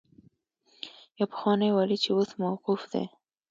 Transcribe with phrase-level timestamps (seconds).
[1.17, 3.03] يو پخوانی والي چې اوس موقوف دی.